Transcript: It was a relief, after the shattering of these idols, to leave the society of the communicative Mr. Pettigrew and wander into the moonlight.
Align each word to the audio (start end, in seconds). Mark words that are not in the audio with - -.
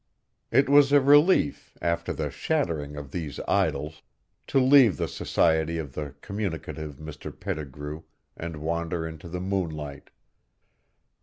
It 0.49 0.67
was 0.67 0.91
a 0.91 0.99
relief, 0.99 1.77
after 1.79 2.11
the 2.11 2.31
shattering 2.31 2.95
of 2.97 3.11
these 3.11 3.39
idols, 3.47 4.01
to 4.47 4.59
leave 4.59 4.97
the 4.97 5.07
society 5.07 5.77
of 5.77 5.93
the 5.93 6.15
communicative 6.21 6.95
Mr. 6.95 7.39
Pettigrew 7.39 8.01
and 8.35 8.57
wander 8.57 9.05
into 9.07 9.29
the 9.29 9.39
moonlight. 9.41 10.09